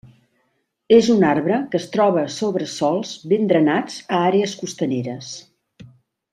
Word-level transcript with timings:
És 0.95 1.09
un 1.15 1.25
arbre 1.31 1.59
que 1.75 1.81
es 1.81 1.85
troba 1.97 2.23
sobre 2.37 2.69
sòls 2.77 3.13
ben 3.35 3.47
drenats 3.53 4.01
a 4.17 4.25
àrees 4.33 4.59
costaneres. 4.65 5.33